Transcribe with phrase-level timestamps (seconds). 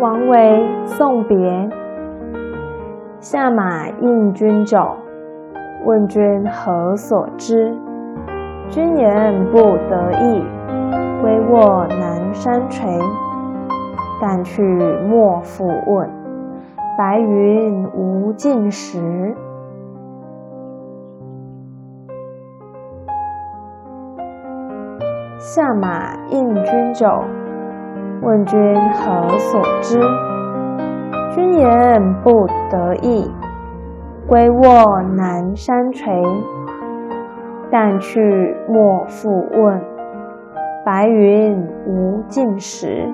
[0.00, 1.68] 王维送别。
[3.20, 4.96] 下马应君酒，
[5.84, 7.76] 问君何所之？
[8.70, 10.42] 君言不得意，
[11.20, 12.98] 归卧南山陲。
[14.22, 14.62] 但去
[15.06, 16.08] 莫复问，
[16.96, 19.34] 白云无尽时。
[25.38, 27.22] 下马应君酒，
[28.22, 29.98] 问君何所之？
[31.34, 33.30] 君言不得意，
[34.26, 36.22] 归卧南山陲。
[37.70, 39.80] 但去莫复问，
[40.84, 43.08] 白云无尽时。